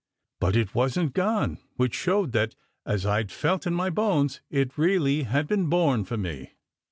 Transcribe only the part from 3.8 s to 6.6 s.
bones, it really had been born for me.